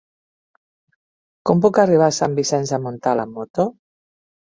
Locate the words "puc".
1.65-1.79